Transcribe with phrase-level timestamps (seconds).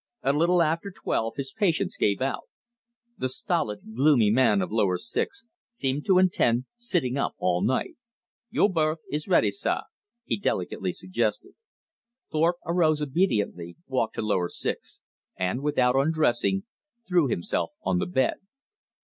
[0.23, 2.45] A little after twelve his patience gave out.
[3.19, 7.97] The stolid gloomy man of lower six seemed to intend sitting up all night.
[8.49, 9.81] "Yo' berth is ready, sah,"
[10.25, 11.53] he delicately suggested.
[12.31, 15.01] Thorpe arose obediently, walked to lower six,
[15.37, 16.63] and, without undressing,
[17.07, 18.37] threw himself on the bed.